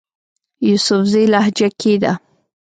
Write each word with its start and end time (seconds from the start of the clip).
يوسفزئ 0.67 1.23
لهجه 1.31 1.67
کښې 1.79 1.93
ده 2.03 2.13